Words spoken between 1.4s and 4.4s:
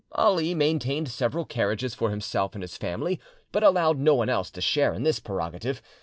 carriages for himself and his family, but allowed no one